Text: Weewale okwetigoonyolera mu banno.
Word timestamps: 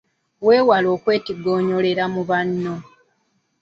Weewale 0.45 0.87
okwetigoonyolera 0.95 2.03
mu 2.13 2.21
banno. 2.29 2.75